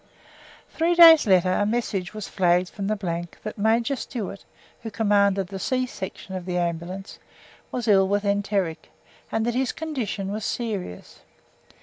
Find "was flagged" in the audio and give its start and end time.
2.15-2.69